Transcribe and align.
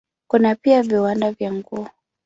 Kuna 0.27 0.55
pia 0.55 0.83
viwanda 0.83 1.31
vya 1.31 1.53
nguo. 1.53 1.89